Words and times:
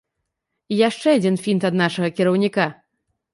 І 0.71 0.79
яшчэ 0.79 1.13
адзін 1.17 1.37
фінт 1.43 1.67
ад 1.69 1.77
нашага 1.83 2.09
кіраўніка. 2.21 2.67